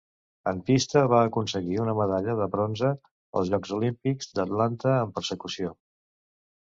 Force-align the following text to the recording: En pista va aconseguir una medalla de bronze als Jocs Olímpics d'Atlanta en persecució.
En 0.51 0.61
pista 0.69 1.01
va 1.11 1.19
aconseguir 1.25 1.77
una 1.83 1.93
medalla 1.99 2.35
de 2.41 2.47
bronze 2.57 2.91
als 3.41 3.53
Jocs 3.55 3.75
Olímpics 3.81 4.33
d'Atlanta 4.41 4.97
en 5.07 5.15
persecució. 5.21 5.77